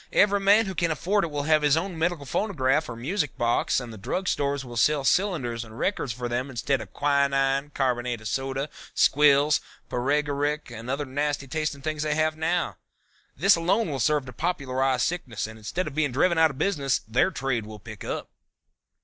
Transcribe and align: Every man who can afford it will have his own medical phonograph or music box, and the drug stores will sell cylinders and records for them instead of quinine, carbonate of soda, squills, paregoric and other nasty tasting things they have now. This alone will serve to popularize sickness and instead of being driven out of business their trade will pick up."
Every 0.13 0.39
man 0.39 0.65
who 0.65 0.73
can 0.73 0.89
afford 0.89 1.23
it 1.23 1.29
will 1.29 1.43
have 1.43 1.61
his 1.61 1.77
own 1.77 1.95
medical 1.95 2.25
phonograph 2.25 2.89
or 2.89 2.95
music 2.95 3.37
box, 3.37 3.79
and 3.79 3.93
the 3.93 3.99
drug 3.99 4.27
stores 4.27 4.65
will 4.65 4.75
sell 4.75 5.03
cylinders 5.03 5.63
and 5.63 5.77
records 5.77 6.11
for 6.11 6.27
them 6.27 6.49
instead 6.49 6.81
of 6.81 6.91
quinine, 6.91 7.69
carbonate 7.75 8.19
of 8.19 8.27
soda, 8.27 8.67
squills, 8.95 9.61
paregoric 9.91 10.71
and 10.71 10.89
other 10.89 11.05
nasty 11.05 11.45
tasting 11.45 11.83
things 11.83 12.01
they 12.01 12.15
have 12.15 12.35
now. 12.35 12.77
This 13.37 13.55
alone 13.55 13.91
will 13.91 13.99
serve 13.99 14.25
to 14.25 14.33
popularize 14.33 15.03
sickness 15.03 15.45
and 15.45 15.59
instead 15.59 15.85
of 15.85 15.93
being 15.93 16.11
driven 16.11 16.39
out 16.39 16.49
of 16.49 16.57
business 16.57 17.01
their 17.07 17.29
trade 17.29 17.67
will 17.67 17.77
pick 17.77 18.03
up." 18.03 18.31